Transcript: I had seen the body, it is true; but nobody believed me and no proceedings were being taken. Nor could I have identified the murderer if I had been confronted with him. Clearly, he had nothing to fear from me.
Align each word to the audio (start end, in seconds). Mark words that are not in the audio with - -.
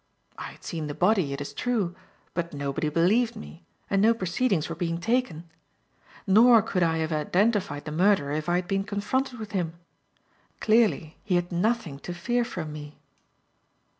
I 0.35 0.45
had 0.53 0.63
seen 0.63 0.87
the 0.87 0.95
body, 0.95 1.31
it 1.31 1.41
is 1.41 1.53
true; 1.53 1.95
but 2.33 2.55
nobody 2.55 2.89
believed 2.89 3.35
me 3.35 3.63
and 3.87 4.01
no 4.01 4.15
proceedings 4.15 4.67
were 4.67 4.73
being 4.75 4.99
taken. 4.99 5.47
Nor 6.25 6.63
could 6.63 6.81
I 6.81 6.97
have 6.97 7.11
identified 7.11 7.85
the 7.85 7.91
murderer 7.91 8.31
if 8.31 8.49
I 8.49 8.55
had 8.55 8.67
been 8.67 8.83
confronted 8.83 9.37
with 9.37 9.51
him. 9.51 9.73
Clearly, 10.59 11.19
he 11.23 11.35
had 11.35 11.51
nothing 11.51 11.99
to 11.99 12.15
fear 12.15 12.43
from 12.43 12.73
me. 12.73 12.97